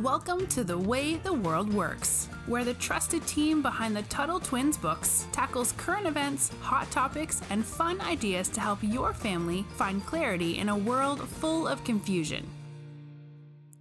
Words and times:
Welcome 0.00 0.46
to 0.48 0.64
The 0.64 0.76
Way 0.78 1.16
the 1.16 1.34
World 1.34 1.72
Works, 1.72 2.28
where 2.46 2.64
the 2.64 2.72
trusted 2.74 3.26
team 3.26 3.60
behind 3.60 3.94
the 3.94 4.02
Tuttle 4.04 4.40
Twins 4.40 4.78
books 4.78 5.26
tackles 5.32 5.72
current 5.72 6.06
events, 6.06 6.50
hot 6.62 6.90
topics, 6.90 7.42
and 7.50 7.62
fun 7.64 8.00
ideas 8.00 8.48
to 8.50 8.60
help 8.60 8.78
your 8.82 9.12
family 9.12 9.66
find 9.76 10.04
clarity 10.06 10.58
in 10.58 10.70
a 10.70 10.76
world 10.76 11.28
full 11.28 11.68
of 11.68 11.84
confusion. 11.84 12.46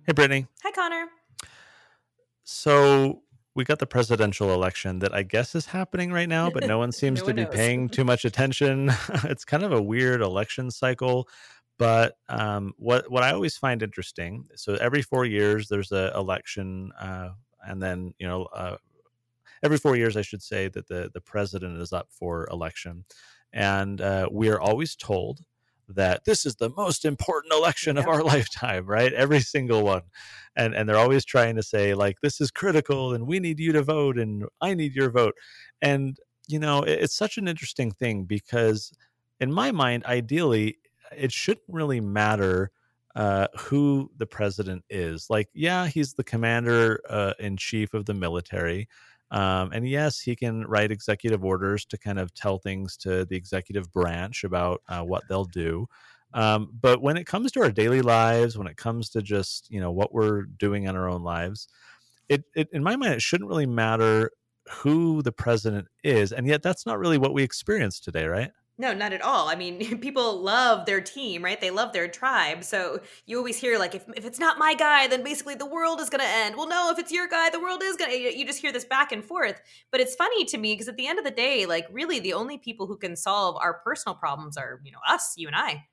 Hey, 0.06 0.12
Brittany. 0.12 0.48
Hi, 0.64 0.72
Connor. 0.72 1.06
So 2.44 3.22
we 3.56 3.64
got 3.64 3.80
the 3.80 3.88
presidential 3.88 4.54
election 4.54 5.00
that 5.00 5.14
I 5.14 5.24
guess 5.24 5.56
is 5.56 5.68
happening 5.68 6.12
right 6.12 6.28
now, 6.28 6.50
but 6.50 6.68
no 6.68 6.78
one 6.78 6.92
seems 6.92 7.20
No 7.20 7.26
to 7.28 7.30
one 7.30 7.36
be 7.38 7.44
knows. 7.46 7.56
paying 7.56 7.88
too 7.88 8.04
much 8.04 8.26
attention. 8.26 8.92
it's 9.24 9.46
kind 9.46 9.64
of 9.64 9.72
a 9.72 9.82
weird 9.82 10.22
election 10.22 10.72
cycle. 10.72 11.30
But 11.82 12.10
um, 12.30 12.74
what 12.78 13.10
what 13.12 13.24
I 13.24 13.32
always 13.32 13.58
find 13.58 13.82
interesting, 13.82 14.48
so 14.56 14.76
every 14.76 15.02
four 15.02 15.26
years 15.26 15.68
there's 15.70 15.92
an 15.92 16.12
election, 16.16 16.92
uh, 17.00 17.32
and 17.68 17.82
then 17.82 18.14
you 18.20 18.28
know 18.28 18.44
uh, 18.46 18.78
every 19.64 19.78
four 19.78 19.96
years 19.96 20.18
I 20.18 20.22
should 20.22 20.42
say 20.44 20.68
that 20.70 20.88
the 20.88 21.10
the 21.14 21.22
president 21.22 21.82
is 21.82 21.94
up 21.94 22.10
for 22.12 22.48
election, 22.52 23.06
and 23.54 24.02
uh, 24.02 24.30
we 24.32 24.50
are 24.50 24.60
always 24.60 24.96
told 24.96 25.42
that 25.88 26.24
this 26.26 26.46
is 26.46 26.56
the 26.56 26.70
most 26.70 27.04
important 27.06 27.54
election 27.54 27.98
of 27.98 28.08
our 28.08 28.24
lifetime, 28.36 28.86
right? 28.86 29.14
Every 29.14 29.42
single 29.42 29.84
one, 29.84 30.04
and 30.56 30.74
and 30.76 30.88
they're 30.88 30.98
always 30.98 31.26
trying 31.26 31.56
to 31.58 31.64
say 31.64 31.94
like 31.94 32.18
this 32.22 32.42
is 32.42 32.52
critical, 32.52 33.14
and 33.14 33.28
we 33.28 33.40
need 33.40 33.60
you 33.60 33.72
to 33.74 33.84
vote, 33.84 34.18
and 34.18 34.46
I 34.62 34.74
need 34.74 34.96
your 34.96 35.12
vote, 35.12 35.36
and 35.82 36.18
you 36.48 36.60
know 36.60 36.84
it- 36.84 37.00
it's 37.04 37.16
such 37.16 37.38
an 37.38 37.48
interesting 37.48 37.92
thing 37.92 38.26
because 38.26 38.92
in 39.40 39.52
my 39.52 39.72
mind, 39.72 40.06
ideally, 40.06 40.78
it 41.16 41.32
shouldn't 41.32 41.66
really 41.68 42.02
matter 42.02 42.72
uh, 43.16 43.48
who 43.58 44.10
the 44.18 44.26
president 44.26 44.84
is. 44.90 45.30
Like, 45.30 45.50
yeah, 45.54 45.88
he's 45.88 46.14
the 46.14 46.24
commander 46.24 47.02
uh, 47.10 47.34
in 47.40 47.58
chief 47.58 47.94
of 47.94 48.06
the 48.06 48.14
military. 48.14 48.88
Um, 49.32 49.72
and 49.72 49.88
yes, 49.88 50.20
he 50.20 50.36
can 50.36 50.66
write 50.66 50.92
executive 50.92 51.44
orders 51.44 51.86
to 51.86 51.98
kind 51.98 52.20
of 52.20 52.34
tell 52.34 52.58
things 52.58 52.98
to 52.98 53.26
the 53.26 53.36
executive 53.36 53.92
branch 53.92 54.44
about 54.44 54.82
uh, 54.90 55.02
what 55.04 55.24
they'll 55.30 55.46
do. 55.46 55.88
Um, 56.34 56.70
but 56.80 57.02
when 57.02 57.18
it 57.18 57.26
comes 57.26 57.52
to 57.54 57.62
our 57.62 57.72
daily 57.72 58.02
lives, 58.02 58.58
when 58.58 58.68
it 58.68 58.78
comes 58.78 59.10
to 59.12 59.22
just 59.22 59.70
you 59.70 59.80
know 59.82 59.92
what 59.92 60.14
we're 60.14 60.44
doing 60.44 60.84
in 60.84 60.96
our 60.96 61.10
own 61.10 61.24
lives, 61.24 61.68
it, 62.30 62.44
it 62.56 62.70
in 62.72 62.84
my 62.84 62.96
mind 62.96 63.14
it 63.14 63.22
shouldn't 63.22 63.50
really 63.50 63.66
matter 63.66 64.32
who 64.70 65.22
the 65.22 65.32
president 65.32 65.88
is, 66.04 66.32
and 66.32 66.48
yet 66.48 66.62
that's 66.62 66.86
not 66.86 67.00
really 67.00 67.18
what 67.18 67.34
we 67.34 67.44
experience 67.44 68.00
today, 68.00 68.26
right? 68.28 68.52
No, 68.82 68.96
not 68.96 69.14
at 69.14 69.22
all. 69.22 69.48
I 69.48 69.54
mean, 69.54 70.00
people 70.00 70.42
love 70.42 70.88
their 70.88 71.02
team, 71.02 71.44
right? 71.44 71.62
They 71.62 71.70
love 71.70 71.94
their 71.94 72.08
tribe. 72.08 72.64
So 72.64 73.00
you 73.28 73.38
always 73.38 73.60
hear 73.60 73.78
like, 73.78 73.94
if, 73.94 74.04
if 74.16 74.26
it's 74.26 74.40
not 74.40 74.58
my 74.58 74.74
guy, 74.74 75.06
then 75.06 75.24
basically 75.24 75.54
the 75.54 75.68
world 75.68 76.02
is 76.02 76.10
going 76.10 76.22
to 76.22 76.28
end. 76.28 76.56
Well, 76.58 76.68
no, 76.68 76.90
if 76.90 76.98
it's 76.98 77.12
your 77.12 77.28
guy, 77.28 77.52
the 77.52 77.60
world 77.60 77.84
is 77.84 77.96
going 77.96 78.10
to. 78.10 78.18
You 78.38 78.44
just 78.44 78.60
hear 78.60 78.72
this 78.72 78.84
back 78.84 79.12
and 79.12 79.24
forth. 79.24 79.62
But 79.92 80.02
it's 80.02 80.16
funny 80.16 80.46
to 80.46 80.58
me 80.58 80.74
because 80.74 80.88
at 80.88 80.98
the 80.98 81.06
end 81.06 81.20
of 81.20 81.26
the 81.26 81.32
day, 81.32 81.68
like 81.68 81.86
really, 81.92 82.20
the 82.20 82.34
only 82.34 82.58
people 82.58 82.88
who 82.88 82.98
can 82.98 83.16
solve 83.16 83.56
our 83.62 83.76
personal 83.86 84.16
problems 84.16 84.58
are 84.58 84.82
you 84.84 84.92
know 84.92 85.00
us, 85.08 85.34
you 85.38 85.46
and 85.46 85.56
I. 85.56 85.86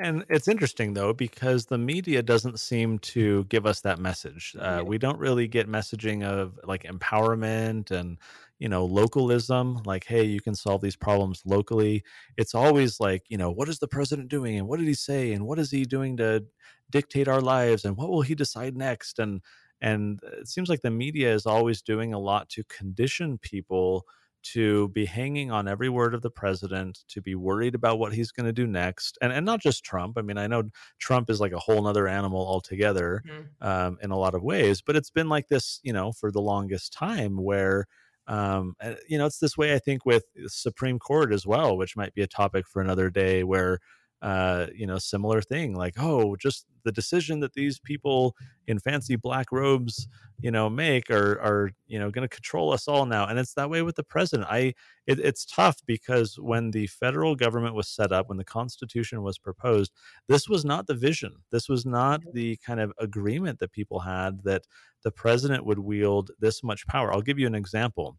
And 0.00 0.24
it's 0.28 0.46
interesting 0.46 0.94
though 0.94 1.12
because 1.12 1.66
the 1.66 1.78
media 1.78 2.22
doesn't 2.22 2.60
seem 2.60 3.00
to 3.00 3.44
give 3.44 3.66
us 3.66 3.80
that 3.80 3.98
message. 3.98 4.54
Uh, 4.58 4.82
we 4.86 4.96
don't 4.96 5.18
really 5.18 5.48
get 5.48 5.66
messaging 5.68 6.22
of 6.24 6.58
like 6.64 6.84
empowerment 6.84 7.90
and 7.90 8.18
you 8.60 8.68
know 8.68 8.84
localism. 8.84 9.82
Like, 9.84 10.04
hey, 10.04 10.22
you 10.22 10.40
can 10.40 10.54
solve 10.54 10.82
these 10.82 10.94
problems 10.96 11.42
locally. 11.44 12.04
It's 12.36 12.54
always 12.54 13.00
like, 13.00 13.24
you 13.28 13.38
know, 13.38 13.50
what 13.50 13.68
is 13.68 13.80
the 13.80 13.88
president 13.88 14.28
doing, 14.28 14.56
and 14.56 14.68
what 14.68 14.78
did 14.78 14.86
he 14.88 14.94
say, 14.94 15.32
and 15.32 15.44
what 15.46 15.58
is 15.58 15.70
he 15.72 15.84
doing 15.84 16.16
to 16.18 16.44
dictate 16.90 17.26
our 17.28 17.40
lives, 17.40 17.84
and 17.84 17.96
what 17.96 18.08
will 18.08 18.22
he 18.22 18.34
decide 18.36 18.76
next? 18.76 19.18
And 19.18 19.42
and 19.80 20.20
it 20.22 20.48
seems 20.48 20.68
like 20.68 20.82
the 20.82 20.90
media 20.92 21.34
is 21.34 21.46
always 21.46 21.82
doing 21.82 22.12
a 22.14 22.18
lot 22.20 22.48
to 22.50 22.64
condition 22.64 23.38
people 23.38 24.06
to 24.44 24.88
be 24.90 25.04
hanging 25.04 25.50
on 25.50 25.68
every 25.68 25.88
word 25.88 26.14
of 26.14 26.22
the 26.22 26.30
president, 26.30 27.04
to 27.08 27.20
be 27.22 27.34
worried 27.34 27.74
about 27.74 27.98
what 27.98 28.12
he's 28.14 28.30
going 28.32 28.46
to 28.46 28.52
do 28.52 28.66
next, 28.66 29.18
and 29.22 29.32
and 29.32 29.44
not 29.46 29.60
just 29.60 29.84
Trump. 29.84 30.16
I 30.18 30.22
mean, 30.22 30.38
I 30.38 30.46
know 30.46 30.64
Trump 30.98 31.30
is 31.30 31.40
like 31.40 31.52
a 31.52 31.58
whole 31.58 31.86
other 31.86 32.08
animal 32.08 32.40
altogether 32.46 33.24
Mhm. 33.24 33.56
um, 33.60 33.98
in 34.02 34.10
a 34.10 34.18
lot 34.18 34.34
of 34.34 34.42
ways, 34.42 34.82
but 34.82 34.96
it's 34.96 35.10
been 35.10 35.28
like 35.28 35.48
this, 35.48 35.80
you 35.82 35.92
know, 35.92 36.12
for 36.12 36.30
the 36.30 36.40
longest 36.42 36.92
time 36.92 37.36
where. 37.42 37.86
Um, 38.26 38.74
uh, 38.80 38.96
you 39.08 39.16
know, 39.16 39.24
it's 39.24 39.38
this 39.38 39.56
way 39.56 39.72
I 39.74 39.78
think 39.78 40.04
with 40.04 40.24
the 40.34 40.50
Supreme 40.50 40.98
Court 40.98 41.32
as 41.32 41.46
well, 41.46 41.78
which 41.78 41.96
might 41.96 42.12
be 42.14 42.20
a 42.20 42.26
topic 42.26 42.66
for 42.66 42.82
another 42.82 43.08
day. 43.08 43.42
Where, 43.42 43.78
uh, 44.22 44.66
you 44.74 44.86
know, 44.86 44.98
similar 44.98 45.40
thing 45.40 45.74
like, 45.74 45.94
oh, 45.98 46.36
just 46.36 46.66
the 46.84 46.92
decision 46.92 47.40
that 47.40 47.52
these 47.52 47.78
people 47.78 48.34
in 48.66 48.78
fancy 48.78 49.16
black 49.16 49.52
robes 49.52 50.08
you 50.40 50.50
know 50.50 50.70
make 50.70 51.10
are 51.10 51.40
are 51.40 51.70
you 51.86 51.98
know 51.98 52.10
going 52.10 52.26
to 52.26 52.34
control 52.34 52.72
us 52.72 52.88
all 52.88 53.06
now. 53.06 53.26
And 53.26 53.38
it's 53.38 53.54
that 53.54 53.70
way 53.70 53.82
with 53.82 53.96
the 53.96 54.04
president. 54.04 54.48
I 54.50 54.74
it, 55.06 55.18
it's 55.20 55.44
tough 55.44 55.78
because 55.86 56.38
when 56.38 56.70
the 56.70 56.86
federal 56.86 57.34
government 57.34 57.74
was 57.74 57.88
set 57.88 58.12
up 58.12 58.28
when 58.28 58.38
the 58.38 58.44
constitution 58.44 59.22
was 59.22 59.38
proposed 59.38 59.92
this 60.28 60.48
was 60.48 60.64
not 60.64 60.86
the 60.86 60.94
vision. 60.94 61.34
This 61.50 61.68
was 61.68 61.84
not 61.84 62.22
the 62.32 62.56
kind 62.58 62.80
of 62.80 62.92
agreement 62.98 63.58
that 63.58 63.72
people 63.72 64.00
had 64.00 64.42
that 64.44 64.62
the 65.04 65.10
president 65.10 65.64
would 65.64 65.78
wield 65.78 66.30
this 66.38 66.62
much 66.62 66.86
power. 66.86 67.12
I'll 67.12 67.22
give 67.22 67.38
you 67.38 67.46
an 67.46 67.54
example 67.54 68.16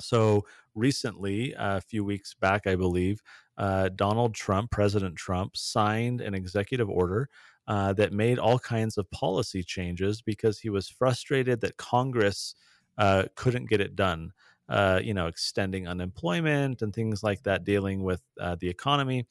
so 0.00 0.44
recently 0.74 1.54
a 1.58 1.80
few 1.80 2.04
weeks 2.04 2.34
back 2.34 2.66
i 2.66 2.76
believe 2.76 3.22
uh, 3.58 3.88
donald 3.96 4.34
trump 4.34 4.70
president 4.70 5.16
trump 5.16 5.56
signed 5.56 6.20
an 6.20 6.34
executive 6.34 6.88
order 6.90 7.28
uh, 7.68 7.92
that 7.94 8.12
made 8.12 8.38
all 8.38 8.58
kinds 8.58 8.96
of 8.96 9.10
policy 9.10 9.62
changes 9.62 10.22
because 10.22 10.58
he 10.58 10.70
was 10.70 10.88
frustrated 10.88 11.60
that 11.60 11.76
Congress 11.76 12.54
uh, 12.98 13.24
couldn't 13.34 13.68
get 13.68 13.80
it 13.80 13.96
done. 13.96 14.32
Uh, 14.68 15.00
you 15.02 15.14
know, 15.14 15.26
extending 15.28 15.86
unemployment 15.86 16.82
and 16.82 16.92
things 16.92 17.22
like 17.22 17.40
that, 17.44 17.62
dealing 17.62 18.02
with 18.02 18.20
uh, 18.40 18.56
the 18.58 18.68
economy. 18.68 19.24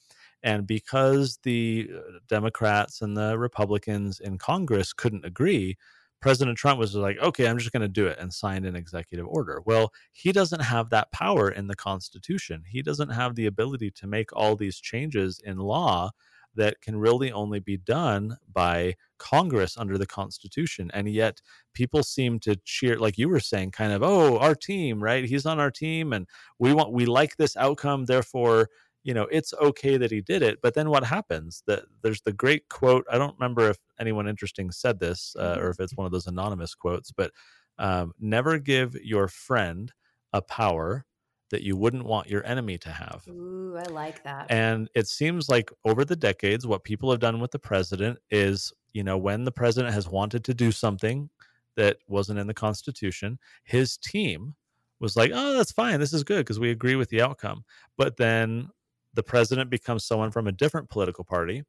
And 0.44 0.66
because 0.66 1.40
the 1.44 1.90
uh, 1.94 2.20
Democrats 2.30 3.02
and 3.02 3.18
the 3.18 3.38
Republicans 3.38 4.22
in 4.22 4.38
Congress 4.38 4.94
couldn't 4.94 5.26
agree, 5.26 5.78
President 6.26 6.58
Trump 6.58 6.80
was 6.80 6.96
like, 6.96 7.20
okay, 7.20 7.48
I'm 7.48 7.60
just 7.60 7.72
going 7.72 7.84
to 7.84 7.88
do 7.88 8.08
it 8.08 8.18
and 8.18 8.34
signed 8.34 8.66
an 8.66 8.76
executive 8.76 9.28
order. 9.28 9.62
Well, 9.64 9.94
he 10.12 10.32
doesn't 10.32 10.64
have 10.64 10.90
that 10.90 11.12
power 11.12 11.52
in 11.52 11.68
the 11.68 11.76
Constitution. 11.76 12.64
He 12.68 12.82
doesn't 12.82 13.10
have 13.10 13.36
the 13.36 13.46
ability 13.46 13.92
to 13.92 14.08
make 14.08 14.36
all 14.36 14.56
these 14.56 14.80
changes 14.80 15.40
in 15.46 15.60
law 15.60 16.10
that 16.56 16.82
can 16.82 16.98
really 16.98 17.32
only 17.32 17.60
be 17.60 17.78
done 17.78 18.38
by 18.52 18.96
Congress 19.20 19.78
under 19.78 20.00
the 20.00 20.08
Constitution. 20.08 20.90
And 20.96 21.08
yet 21.08 21.42
people 21.76 22.02
seem 22.02 22.40
to 22.40 22.56
cheer, 22.66 22.98
like 22.98 23.20
you 23.20 23.30
were 23.30 23.40
saying, 23.40 23.70
kind 23.70 23.94
of, 23.94 24.02
oh, 24.02 24.40
our 24.40 24.56
team, 24.56 25.04
right? 25.04 25.26
He's 25.26 25.46
on 25.46 25.60
our 25.60 25.70
team 25.70 26.12
and 26.12 26.28
we 26.58 26.74
want, 26.74 26.92
we 26.92 27.06
like 27.06 27.38
this 27.38 27.56
outcome. 27.56 28.06
Therefore, 28.06 28.70
you 29.06 29.14
know, 29.14 29.28
it's 29.32 29.54
okay 29.54 29.98
that 29.98 30.10
he 30.10 30.20
did 30.20 30.42
it. 30.42 30.58
But 30.64 30.74
then 30.74 30.90
what 30.90 31.04
happens? 31.04 31.62
That 31.68 31.84
there's 32.02 32.22
the 32.22 32.34
great 32.34 32.68
quote. 32.70 33.06
I 33.10 33.20
don't 33.20 33.36
remember 33.40 33.70
if 33.70 33.78
anyone 34.00 34.28
interesting 34.28 34.72
said 34.72 35.00
this 35.00 35.36
uh, 35.40 35.58
or 35.60 35.70
if 35.70 35.80
it's 35.80 35.96
one 35.96 36.08
of 36.08 36.12
those 36.12 36.26
anonymous 36.26 36.74
quotes, 36.74 37.12
but 37.12 37.32
um, 37.78 38.14
never 38.20 38.58
give 38.58 38.96
your 38.96 39.28
friend 39.28 39.94
a 40.34 40.42
power 40.42 41.06
that 41.52 41.62
you 41.62 41.78
wouldn't 41.78 42.04
want 42.04 42.30
your 42.30 42.44
enemy 42.48 42.80
to 42.80 42.90
have. 42.90 43.24
Ooh, 43.30 43.78
I 43.78 43.88
like 43.92 44.24
that. 44.24 44.48
And 44.50 44.90
it 44.96 45.08
seems 45.08 45.50
like 45.50 45.70
over 45.86 46.04
the 46.04 46.16
decades, 46.16 46.66
what 46.66 46.84
people 46.84 47.12
have 47.12 47.20
done 47.20 47.40
with 47.40 47.52
the 47.52 47.60
president 47.60 48.18
is, 48.32 48.74
you 48.94 49.04
know, 49.04 49.20
when 49.20 49.44
the 49.44 49.52
president 49.52 49.94
has 49.94 50.10
wanted 50.10 50.44
to 50.46 50.56
do 50.56 50.72
something 50.72 51.30
that 51.76 51.98
wasn't 52.08 52.40
in 52.40 52.48
the 52.48 52.56
Constitution, 52.56 53.38
his 53.66 53.98
team 53.98 54.56
was 55.00 55.16
like, 55.16 55.30
oh, 55.32 55.54
that's 55.54 55.72
fine. 55.72 56.00
This 56.00 56.14
is 56.14 56.24
good 56.24 56.40
because 56.40 56.60
we 56.60 56.72
agree 56.72 56.96
with 56.96 57.10
the 57.10 57.22
outcome. 57.22 57.64
But 57.98 58.18
then 58.18 58.70
the 59.16 59.24
president 59.24 59.70
becomes 59.70 60.06
someone 60.06 60.32
from 60.32 60.48
a 60.48 60.52
different 60.52 60.90
political 60.90 61.24
party. 61.24 61.64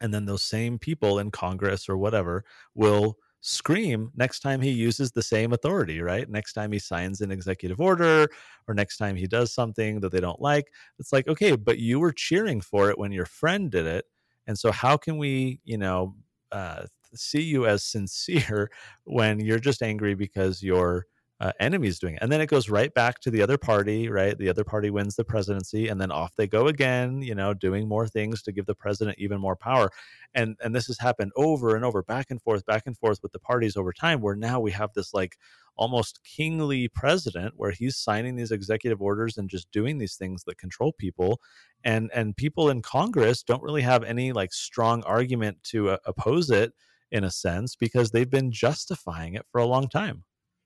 And 0.00 0.12
then 0.12 0.26
those 0.26 0.42
same 0.42 0.78
people 0.78 1.18
in 1.20 1.30
Congress 1.30 1.88
or 1.88 1.96
whatever 1.96 2.44
will 2.74 3.16
scream 3.40 4.10
next 4.14 4.40
time 4.40 4.60
he 4.60 4.70
uses 4.70 5.12
the 5.12 5.22
same 5.22 5.52
authority, 5.52 6.00
right? 6.00 6.28
Next 6.28 6.54
time 6.54 6.72
he 6.72 6.78
signs 6.78 7.20
an 7.20 7.30
executive 7.30 7.80
order 7.80 8.28
or 8.66 8.74
next 8.74 8.96
time 8.96 9.16
he 9.16 9.26
does 9.26 9.52
something 9.52 10.00
that 10.00 10.12
they 10.12 10.20
don't 10.20 10.40
like. 10.40 10.66
It's 10.98 11.12
like, 11.12 11.28
okay, 11.28 11.56
but 11.56 11.78
you 11.78 12.00
were 12.00 12.12
cheering 12.12 12.60
for 12.60 12.90
it 12.90 12.98
when 12.98 13.12
your 13.12 13.26
friend 13.26 13.70
did 13.70 13.86
it. 13.86 14.06
And 14.46 14.58
so, 14.58 14.72
how 14.72 14.96
can 14.96 15.18
we, 15.18 15.60
you 15.64 15.78
know, 15.78 16.16
uh, 16.50 16.86
see 17.14 17.42
you 17.42 17.66
as 17.66 17.84
sincere 17.84 18.70
when 19.04 19.40
you're 19.40 19.58
just 19.58 19.82
angry 19.82 20.14
because 20.14 20.62
your 20.62 21.06
uh, 21.42 21.52
enemy's 21.60 21.98
doing 21.98 22.14
it? 22.14 22.20
And 22.22 22.32
then 22.32 22.40
it 22.40 22.46
goes 22.46 22.70
right 22.70 22.92
back 22.94 23.20
to 23.20 23.30
the 23.30 23.42
other 23.42 23.58
party, 23.58 24.08
right? 24.08 24.36
The 24.38 24.48
other 24.48 24.64
party 24.64 24.90
wins 24.90 25.16
the 25.16 25.24
presidency, 25.24 25.88
and 25.88 26.00
then 26.00 26.10
off 26.10 26.34
they 26.36 26.46
go 26.46 26.68
again, 26.68 27.20
you 27.22 27.34
know, 27.34 27.52
doing 27.52 27.88
more 27.88 28.06
things 28.08 28.42
to 28.42 28.52
give 28.52 28.66
the 28.66 28.74
president 28.74 29.18
even 29.18 29.40
more 29.40 29.56
power. 29.56 29.90
And 30.34 30.56
and 30.62 30.74
this 30.74 30.86
has 30.86 30.98
happened 30.98 31.32
over 31.36 31.76
and 31.76 31.84
over, 31.84 32.02
back 32.02 32.30
and 32.30 32.40
forth, 32.40 32.64
back 32.64 32.84
and 32.86 32.96
forth 32.96 33.20
with 33.22 33.32
the 33.32 33.38
parties 33.38 33.76
over 33.76 33.92
time, 33.92 34.20
where 34.20 34.36
now 34.36 34.60
we 34.60 34.70
have 34.70 34.90
this 34.94 35.12
like 35.12 35.36
almost 35.76 36.20
kingly 36.24 36.88
president 36.88 37.54
where 37.56 37.70
he's 37.70 37.96
signing 37.96 38.36
these 38.36 38.50
executive 38.52 39.00
orders 39.00 39.38
and 39.38 39.48
just 39.50 39.70
doing 39.72 39.98
these 39.98 40.16
things 40.16 40.44
that 40.44 40.58
control 40.58 40.92
people 40.92 41.40
and 41.82 42.10
and 42.12 42.36
people 42.36 42.68
in 42.68 42.82
congress 42.82 43.42
don't 43.42 43.62
really 43.62 43.80
have 43.80 44.04
any 44.04 44.32
like 44.32 44.52
strong 44.52 45.02
argument 45.04 45.56
to 45.62 45.88
uh, 45.88 45.96
oppose 46.04 46.50
it 46.50 46.74
in 47.12 47.24
a 47.24 47.30
sense 47.30 47.76
because 47.76 48.10
they've 48.10 48.30
been 48.30 48.50
justifying 48.50 49.34
it 49.34 49.46
for 49.52 49.60
a 49.60 49.66
long 49.66 49.88
time. 49.88 50.24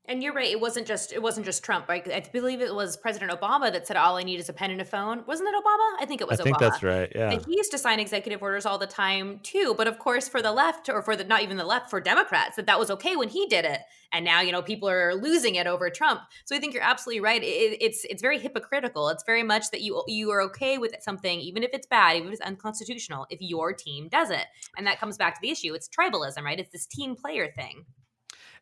And 0.09 0.23
you're 0.23 0.33
right. 0.33 0.51
It 0.51 0.61
wasn't 0.61 0.87
just 0.87 1.13
it 1.13 1.21
wasn't 1.21 1.47
just 1.47 1.65
Trump. 1.65 1.89
Right? 1.89 2.07
I 2.13 2.21
believe 2.33 2.61
it 2.61 2.75
was 2.75 2.97
President 2.97 3.33
Obama 3.33 3.73
that 3.73 3.87
said 3.87 3.97
all 3.97 4.17
I 4.17 4.23
need 4.23 4.39
is 4.39 4.49
a 4.49 4.53
pen 4.53 4.71
and 4.71 4.81
a 4.81 4.85
phone. 4.85 5.25
Wasn't 5.27 5.49
it 5.49 5.55
Obama? 5.55 6.03
I 6.03 6.05
think 6.07 6.21
it 6.21 6.29
was. 6.29 6.41
I 6.41 6.45
think 6.45 6.57
Obama. 6.57 6.61
that's 6.61 6.83
right. 6.83 7.13
Yeah. 7.15 7.33
And 7.33 7.45
he 7.45 7.57
used 7.57 7.73
to 7.73 7.79
sign 7.79 7.99
executive 7.99 8.43
orders 8.43 8.67
all 8.67 8.79
the 8.79 8.87
time 8.87 9.41
too. 9.43 9.75
But 9.77 9.89
of 9.89 9.99
course, 9.99 10.29
for 10.29 10.41
the 10.41 10.53
left 10.53 10.89
or 10.89 11.03
for 11.03 11.17
the 11.17 11.25
not 11.25 11.43
even 11.43 11.57
the 11.57 11.65
left, 11.65 11.91
for 11.91 12.01
Democrats, 12.01 12.57
that 12.57 12.67
that 12.67 12.79
was 12.79 12.91
okay 12.93 13.17
when 13.17 13.29
he 13.29 13.47
did 13.47 13.65
it. 13.65 13.81
And 14.13 14.25
now 14.25 14.41
you 14.41 14.53
know 14.53 14.63
people 14.63 14.89
are 14.89 15.15
losing 15.15 15.57
it 15.57 15.67
over 15.67 15.91
Trump. 15.91 16.21
So 16.45 16.55
I 16.55 16.61
think 16.61 16.73
you're 16.73 16.83
absolutely 16.85 17.21
right. 17.21 17.43
It, 17.43 17.79
it's 17.81 18.05
it's 18.05 18.23
very 18.23 18.39
hypocritical. 18.39 19.09
It's 19.09 19.25
very 19.25 19.43
much 19.43 19.71
that 19.73 19.83
you 19.83 20.03
you 20.07 20.31
are 20.31 20.43
okay 20.43 20.79
with 20.79 20.95
something 21.01 21.41
even 21.41 21.65
if 21.65 21.71
it's 21.73 21.87
bad, 21.87 22.17
even 22.17 22.29
if 22.29 22.35
it's 22.35 22.43
unconstitutional, 22.43 23.27
if 23.31 23.41
your 23.41 23.73
team 23.73 24.09
does 24.09 24.31
it. 24.31 24.45
And 24.77 24.87
that 24.87 25.01
comes 25.01 25.17
back 25.17 25.35
to 25.35 25.41
the 25.43 25.51
issue. 25.51 25.75
It's 25.75 25.89
tribalism, 25.89 26.43
right? 26.43 26.61
It's 26.61 26.71
this 26.71 26.87
team 26.87 27.17
player 27.17 27.51
thing 27.57 27.87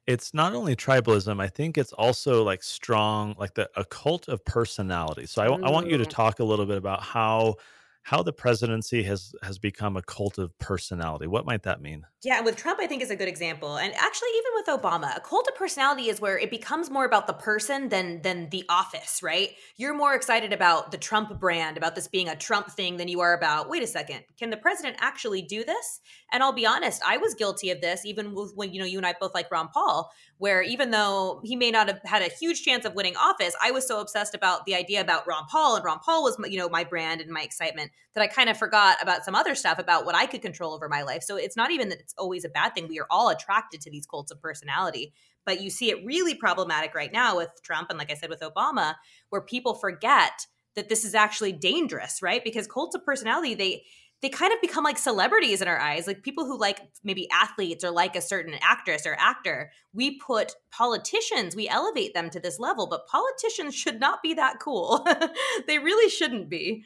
it's 0.07 0.35
not 0.35 0.55
only 0.55 0.77
tribalism 0.77 1.41
i 1.41 1.49
think 1.49 1.79
it's 1.79 1.93
also 1.95 2.43
like 2.43 2.63
strong 2.63 3.35
like 3.39 3.55
the 3.55 3.69
a 3.77 3.85
cult 3.85 4.29
of 4.29 4.45
personality 4.45 5.27
so 5.27 5.43
I, 5.43 5.47
I 5.47 5.71
want 5.71 5.89
you 5.89 5.97
to 5.99 6.05
mm. 6.05 6.11
talk 6.11 6.41
a 6.41 6.45
little 6.45 6.67
bit 6.67 6.77
about 6.77 7.03
how 7.03 7.57
how 8.05 8.23
the 8.23 8.33
presidency 8.33 9.03
has 9.03 9.35
has 9.43 9.59
become 9.59 9.97
a 9.97 10.03
cult 10.03 10.39
of 10.39 10.57
personality. 10.59 11.27
What 11.27 11.47
might 11.47 11.63
that 11.65 11.81
mean? 11.81 12.07
Yeah, 12.25 12.37
and 12.39 12.47
with 12.47 12.57
Trump, 12.57 12.81
I 12.81 12.87
think 12.87 13.03
is 13.03 13.11
a 13.11 13.17
good 13.17 13.29
example, 13.29 13.77
and 13.77 13.93
actually 13.93 14.31
even 14.39 14.53
with 14.55 14.83
Obama, 14.83 15.15
a 15.15 15.21
cult 15.21 15.47
of 15.47 15.55
personality 15.57 16.09
is 16.09 16.23
where 16.23 16.39
it 16.39 16.49
becomes 16.51 16.89
more 16.89 17.05
about 17.05 17.27
the 17.27 17.35
person 17.35 17.91
than 17.91 18.23
than 18.23 18.49
the 18.49 18.65
office, 18.71 19.23
right? 19.23 19.51
You're 19.77 19.93
more 19.93 20.15
excited 20.15 20.51
about 20.51 20.91
the 20.91 20.97
Trump 20.97 21.39
brand, 21.39 21.77
about 21.77 21.95
this 21.95 22.09
being 22.09 22.31
a 22.31 22.35
Trump 22.35 22.71
thing, 22.71 22.97
than 22.97 23.09
you 23.09 23.21
are 23.21 23.35
about 23.37 23.69
wait 23.69 23.83
a 23.83 23.87
second, 23.87 24.25
can 24.39 24.49
the 24.49 24.57
president 24.57 24.97
actually 25.01 25.43
do 25.43 25.65
this? 25.65 26.01
And 26.33 26.43
I'll 26.43 26.55
be 26.55 26.65
honest, 26.65 27.03
I 27.07 27.19
was 27.19 27.35
guilty 27.35 27.71
of 27.71 27.83
this, 27.83 28.07
even 28.07 28.35
with, 28.35 28.53
when 28.55 28.73
you 28.73 28.81
know 28.81 28.87
you 28.87 28.97
and 28.97 29.07
I 29.07 29.15
both 29.21 29.35
like 29.35 29.51
Ron 29.51 29.69
Paul, 29.69 30.11
where 30.39 30.63
even 30.63 30.93
though 30.93 31.43
he 31.45 31.57
may 31.57 31.71
not 31.71 31.89
have 31.89 32.01
had 32.07 32.23
a 32.23 32.35
huge 32.35 32.63
chance 32.63 32.87
of 32.87 32.95
winning 32.95 33.17
office, 33.19 33.55
I 33.63 33.71
was 33.71 33.87
so 33.87 34.01
obsessed 34.01 34.35
about 34.35 34.65
the 34.65 34.75
idea 34.75 35.03
about 35.03 35.27
Ron 35.27 35.45
Paul, 35.47 35.77
and 35.77 35.85
Ron 35.85 35.99
Paul 35.99 36.23
was 36.23 36.39
you 36.51 36.57
know 36.57 36.71
my 36.71 36.85
brand 36.85 37.21
and 37.21 37.31
my 37.31 37.43
excitement 37.43 37.91
that 38.15 38.23
I 38.23 38.29
kind 38.29 38.49
of 38.49 38.57
forgot 38.57 38.97
about 39.03 39.25
some 39.27 39.35
other 39.35 39.55
stuff 39.55 39.79
about 39.79 40.07
what 40.07 40.15
I 40.15 40.25
could 40.25 40.41
control 40.41 40.73
over 40.73 40.89
my 40.89 41.03
life. 41.03 41.23
So 41.23 41.37
it's 41.37 41.57
not 41.57 41.71
even 41.71 41.91
that 41.91 42.01
it's 42.01 42.14
always 42.19 42.45
a 42.45 42.49
bad 42.49 42.75
thing. 42.75 42.89
We 42.89 43.01
are 43.01 43.07
all 43.11 43.29
attracted 43.29 43.81
to 43.83 43.91
these 43.91 44.07
cults 44.07 44.31
of 44.31 44.41
personality. 44.41 45.13
But 45.47 45.61
you 45.61 45.71
see 45.71 45.91
it 45.91 46.05
really 46.05 46.35
problematic 46.35 46.95
right 46.95 47.13
now 47.13 47.37
with 47.37 47.51
Trump 47.63 47.91
and, 47.91 47.99
like 47.99 48.11
I 48.11 48.15
said, 48.15 48.31
with 48.31 48.41
Obama, 48.41 48.95
where 49.29 49.43
people 49.43 49.75
forget 49.75 50.47
that 50.75 50.89
this 50.89 51.05
is 51.05 51.15
actually 51.15 51.53
dangerous, 51.53 52.23
right? 52.23 52.43
Because 52.43 52.67
cults 52.67 52.95
of 52.95 53.05
personality, 53.05 53.55
they 53.55 53.85
they 54.25 54.31
kind 54.31 54.55
of 54.55 54.61
become 54.63 54.85
like 54.85 54.97
celebrities 54.97 55.61
in 55.61 55.69
our 55.69 55.79
eyes 55.79 56.07
like 56.07 56.23
people 56.23 56.47
who 56.47 56.59
like 56.59 56.81
maybe 57.03 57.29
athletes 57.31 57.85
or 57.85 57.91
like 57.91 58.17
a 58.17 58.23
certain 58.23 58.55
actress 58.63 59.05
or 59.05 59.15
actor 59.19 59.71
we 59.93 60.19
put 60.19 60.55
politicians 60.71 61.55
we 61.55 61.69
elevate 61.69 62.15
them 62.15 62.31
to 62.31 62.41
this 62.41 62.59
level 62.59 62.87
but 62.87 63.07
politicians 63.07 63.75
should 63.75 64.01
not 64.01 64.23
be 64.23 64.33
that 64.33 64.59
cool 64.59 65.07
they 65.67 65.79
really 65.79 66.09
shouldn't 66.09 66.49
be 66.49 66.85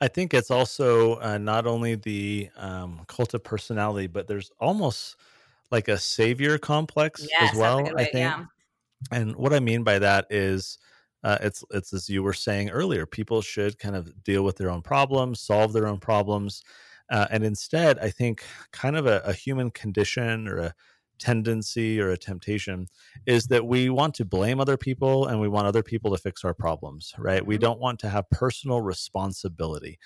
I 0.00 0.08
think 0.08 0.34
it's 0.34 0.50
also 0.50 1.20
uh, 1.20 1.38
not 1.38 1.66
only 1.66 1.94
the 1.94 2.48
um, 2.56 3.02
cult 3.06 3.34
of 3.34 3.44
personality, 3.44 4.06
but 4.06 4.26
there's 4.26 4.50
almost 4.58 5.16
like 5.70 5.88
a 5.88 5.98
savior 5.98 6.58
complex 6.58 7.26
yes, 7.30 7.52
as 7.52 7.58
well. 7.58 7.84
way, 7.84 7.92
I 7.96 8.04
think, 8.04 8.14
yeah. 8.14 8.44
and 9.12 9.36
what 9.36 9.52
I 9.52 9.60
mean 9.60 9.82
by 9.82 9.98
that 9.98 10.26
is, 10.30 10.78
uh, 11.24 11.38
it's 11.40 11.64
it's 11.70 11.92
as 11.92 12.08
you 12.08 12.22
were 12.22 12.32
saying 12.32 12.70
earlier, 12.70 13.04
people 13.06 13.42
should 13.42 13.78
kind 13.78 13.96
of 13.96 14.22
deal 14.22 14.44
with 14.44 14.56
their 14.56 14.70
own 14.70 14.82
problems, 14.82 15.40
solve 15.40 15.72
their 15.72 15.86
own 15.86 15.98
problems, 15.98 16.62
uh, 17.10 17.26
and 17.30 17.44
instead, 17.44 17.98
I 17.98 18.10
think 18.10 18.44
kind 18.72 18.96
of 18.96 19.06
a, 19.06 19.20
a 19.24 19.32
human 19.32 19.70
condition 19.70 20.46
or 20.46 20.58
a 20.58 20.74
tendency 21.18 22.00
or 22.00 22.10
a 22.10 22.16
temptation 22.16 22.86
is 23.26 23.46
that 23.48 23.66
we 23.66 23.90
want 23.90 24.14
to 24.14 24.24
blame 24.24 24.60
other 24.60 24.76
people 24.76 25.26
and 25.26 25.40
we 25.40 25.48
want 25.48 25.66
other 25.66 25.82
people 25.82 26.10
to 26.10 26.18
fix 26.18 26.44
our 26.44 26.54
problems, 26.54 27.14
right? 27.18 27.40
Mm-hmm. 27.40 27.48
We 27.48 27.58
don't 27.58 27.80
want 27.80 27.98
to 28.00 28.08
have 28.08 28.28
personal 28.30 28.80
responsibility. 28.80 29.98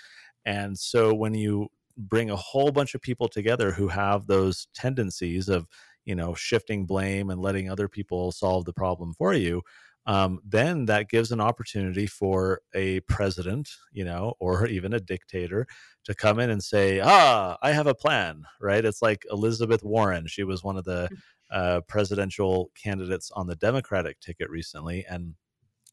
And 0.45 0.79
so 0.79 1.15
when 1.15 1.35
you 1.35 1.69
bring 1.97 2.31
a 2.31 2.37
whole 2.37 2.73
bunch 2.73 2.95
of 2.95 3.03
people 3.03 3.29
together 3.29 3.71
who 3.71 3.89
have 3.89 4.27
those 4.27 4.69
tendencies 4.75 5.49
of, 5.49 5.67
you 6.05 6.15
know, 6.15 6.35
shifting 6.35 6.85
blame 6.85 7.31
and 7.31 7.41
letting 7.41 7.71
other 7.71 7.89
people 7.89 8.33
solve 8.33 8.65
the 8.65 8.73
problem 8.73 9.15
for 9.15 9.35
you, 9.35 9.63
um, 10.07 10.41
then 10.45 10.87
that 10.87 11.09
gives 11.09 11.31
an 11.31 11.41
opportunity 11.41 12.07
for 12.07 12.61
a 12.75 13.01
president, 13.01 13.69
you 13.93 14.05
know, 14.05 14.35
or 14.41 14.67
even 14.69 14.93
a 14.93 15.01
dictator 15.01 15.67
to 16.05 16.15
come 16.15 16.41
in 16.41 16.51
and 16.51 16.63
say, 16.63 17.01
"Ah, 17.03 17.57
I 17.63 17.73
have 17.73 17.87
a 17.87 17.95
plan." 17.95 18.45
Right? 18.61 18.85
It's 18.85 19.03
like 19.03 19.25
Elizabeth 19.31 19.83
Warren. 19.83 20.27
She 20.27 20.45
was 20.45 20.65
one 20.65 20.77
of 20.77 20.85
the 20.85 21.09
mm. 21.13 21.17
uh, 21.51 21.81
presidential 21.83 22.71
candidates 22.75 23.31
on 23.31 23.47
the 23.47 23.57
Democratic 23.57 24.21
ticket 24.21 24.51
recently, 24.51 25.05
and 25.09 25.35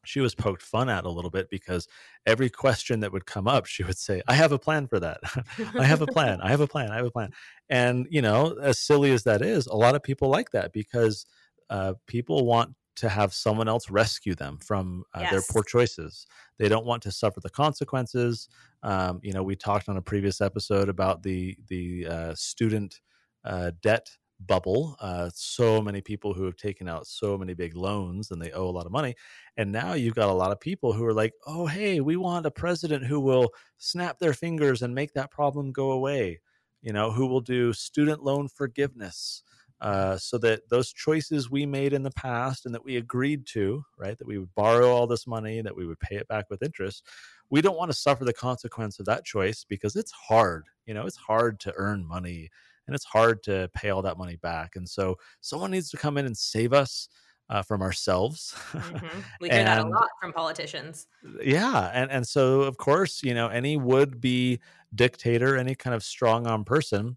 she 0.04 0.20
was 0.20 0.34
poked 0.34 0.62
fun 0.62 0.88
at 0.88 1.04
a 1.04 1.10
little 1.10 1.30
bit 1.30 1.50
because 1.50 1.86
every 2.26 2.48
question 2.48 3.00
that 3.00 3.12
would 3.12 3.26
come 3.26 3.46
up, 3.46 3.66
she 3.66 3.84
would 3.84 3.98
say, 3.98 4.22
I 4.26 4.34
have 4.34 4.52
a 4.52 4.58
plan 4.58 4.86
for 4.86 4.98
that. 5.00 5.20
I 5.78 5.84
have 5.84 6.00
a 6.02 6.06
plan. 6.06 6.40
I 6.40 6.48
have 6.48 6.60
a 6.60 6.66
plan. 6.66 6.90
I 6.90 6.96
have 6.96 7.06
a 7.06 7.10
plan. 7.10 7.30
And, 7.68 8.06
you 8.10 8.22
know, 8.22 8.56
as 8.62 8.78
silly 8.78 9.12
as 9.12 9.24
that 9.24 9.42
is, 9.42 9.66
a 9.66 9.76
lot 9.76 9.94
of 9.94 10.02
people 10.02 10.28
like 10.28 10.50
that 10.52 10.72
because 10.72 11.26
uh, 11.68 11.94
people 12.06 12.46
want 12.46 12.74
to 13.00 13.08
have 13.08 13.32
someone 13.32 13.66
else 13.66 13.90
rescue 13.90 14.34
them 14.34 14.58
from 14.58 15.04
uh, 15.14 15.20
yes. 15.22 15.30
their 15.30 15.42
poor 15.50 15.62
choices. 15.62 16.26
They 16.58 16.68
don't 16.68 16.84
want 16.84 17.02
to 17.04 17.10
suffer 17.10 17.40
the 17.40 17.48
consequences. 17.48 18.48
Um, 18.82 19.20
you 19.22 19.32
know, 19.32 19.42
we 19.42 19.56
talked 19.56 19.88
on 19.88 19.96
a 19.96 20.02
previous 20.02 20.40
episode 20.40 20.88
about 20.88 21.22
the 21.22 21.56
the 21.68 22.06
uh, 22.06 22.34
student 22.34 23.00
uh, 23.44 23.72
debt 23.80 24.10
bubble. 24.38 24.96
Uh, 25.00 25.30
so 25.34 25.80
many 25.80 26.02
people 26.02 26.34
who 26.34 26.44
have 26.44 26.56
taken 26.56 26.88
out 26.88 27.06
so 27.06 27.38
many 27.38 27.54
big 27.54 27.74
loans 27.74 28.30
and 28.30 28.40
they 28.40 28.52
owe 28.52 28.68
a 28.68 28.70
lot 28.70 28.86
of 28.86 28.92
money. 28.92 29.14
And 29.56 29.72
now 29.72 29.94
you've 29.94 30.14
got 30.14 30.30
a 30.30 30.34
lot 30.34 30.52
of 30.52 30.60
people 30.60 30.92
who 30.92 31.04
are 31.04 31.14
like, 31.14 31.32
oh, 31.46 31.66
hey, 31.66 32.00
we 32.00 32.16
want 32.16 32.46
a 32.46 32.50
president 32.50 33.04
who 33.06 33.20
will 33.20 33.50
snap 33.78 34.18
their 34.18 34.32
fingers 34.32 34.82
and 34.82 34.94
make 34.94 35.14
that 35.14 35.30
problem 35.30 35.72
go 35.72 35.90
away. 35.90 36.40
You 36.82 36.92
know, 36.92 37.12
who 37.12 37.26
will 37.26 37.42
do 37.42 37.72
student 37.72 38.22
loan 38.22 38.48
forgiveness 38.48 39.42
uh, 39.80 40.16
so 40.18 40.36
that 40.38 40.68
those 40.68 40.92
choices 40.92 41.50
we 41.50 41.64
made 41.64 41.92
in 41.92 42.02
the 42.02 42.10
past 42.10 42.66
and 42.66 42.74
that 42.74 42.84
we 42.84 42.96
agreed 42.96 43.46
to, 43.46 43.82
right, 43.98 44.18
that 44.18 44.26
we 44.26 44.38
would 44.38 44.54
borrow 44.54 44.90
all 44.90 45.06
this 45.06 45.26
money, 45.26 45.62
that 45.62 45.74
we 45.74 45.86
would 45.86 45.98
pay 46.00 46.16
it 46.16 46.28
back 46.28 46.50
with 46.50 46.62
interest, 46.62 47.06
we 47.48 47.62
don't 47.62 47.78
want 47.78 47.90
to 47.90 47.96
suffer 47.96 48.24
the 48.24 48.32
consequence 48.32 48.98
of 48.98 49.06
that 49.06 49.24
choice 49.24 49.64
because 49.68 49.96
it's 49.96 50.12
hard. 50.12 50.66
You 50.86 50.94
know, 50.94 51.06
it's 51.06 51.16
hard 51.16 51.60
to 51.60 51.72
earn 51.76 52.06
money 52.06 52.50
and 52.86 52.94
it's 52.94 53.04
hard 53.04 53.42
to 53.44 53.70
pay 53.74 53.90
all 53.90 54.02
that 54.02 54.18
money 54.18 54.36
back. 54.36 54.76
And 54.76 54.88
so 54.88 55.16
someone 55.40 55.70
needs 55.70 55.90
to 55.90 55.96
come 55.96 56.18
in 56.18 56.26
and 56.26 56.36
save 56.36 56.72
us. 56.72 57.08
Uh, 57.48 57.62
from 57.62 57.82
ourselves. 57.82 58.54
mm-hmm. 58.70 59.06
We 59.40 59.48
hear 59.48 59.58
and, 59.58 59.66
that 59.66 59.84
a 59.84 59.88
lot 59.88 60.06
from 60.20 60.32
politicians. 60.32 61.08
Yeah, 61.42 61.90
and 61.92 62.08
and 62.08 62.24
so 62.24 62.60
of 62.60 62.76
course, 62.76 63.24
you 63.24 63.34
know, 63.34 63.48
any 63.48 63.76
would 63.76 64.20
be 64.20 64.60
dictator, 64.94 65.56
any 65.56 65.74
kind 65.74 65.92
of 65.92 66.04
strong 66.04 66.46
arm 66.46 66.64
person 66.64 67.16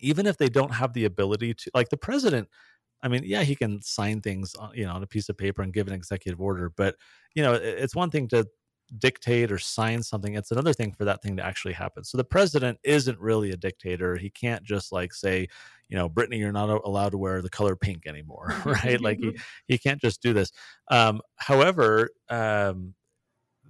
even 0.00 0.26
if 0.26 0.36
they 0.36 0.48
don't 0.48 0.72
have 0.72 0.92
the 0.92 1.04
ability 1.04 1.54
to 1.54 1.70
like 1.74 1.88
the 1.88 1.96
president 1.96 2.48
i 3.02 3.08
mean 3.08 3.22
yeah 3.24 3.42
he 3.42 3.54
can 3.54 3.80
sign 3.82 4.20
things 4.20 4.54
on, 4.54 4.70
you 4.74 4.84
know 4.84 4.92
on 4.92 5.02
a 5.02 5.06
piece 5.06 5.28
of 5.28 5.36
paper 5.36 5.62
and 5.62 5.72
give 5.72 5.86
an 5.86 5.94
executive 5.94 6.40
order 6.40 6.72
but 6.76 6.96
you 7.34 7.42
know 7.42 7.54
it's 7.54 7.94
one 7.94 8.10
thing 8.10 8.28
to 8.28 8.46
dictate 8.98 9.52
or 9.52 9.58
sign 9.58 10.02
something 10.02 10.34
it's 10.34 10.50
another 10.50 10.72
thing 10.72 10.92
for 10.92 11.04
that 11.04 11.22
thing 11.22 11.36
to 11.36 11.44
actually 11.44 11.72
happen. 11.74 12.02
So 12.04 12.16
the 12.18 12.24
president 12.24 12.78
isn't 12.82 13.18
really 13.18 13.52
a 13.52 13.56
dictator 13.56 14.16
he 14.16 14.30
can't 14.30 14.64
just 14.64 14.92
like 14.92 15.12
say 15.14 15.46
you 15.88 15.96
know 15.96 16.08
brittany 16.08 16.38
you're 16.38 16.52
not 16.52 16.68
allowed 16.84 17.10
to 17.10 17.18
wear 17.18 17.40
the 17.42 17.50
color 17.50 17.76
pink 17.76 18.06
anymore 18.06 18.54
right? 18.64 19.00
Like 19.10 19.18
he, 19.18 19.36
he 19.66 19.78
can't 19.78 20.00
just 20.00 20.22
do 20.22 20.32
this. 20.32 20.50
Um, 20.90 21.20
however 21.36 22.10
um, 22.28 22.94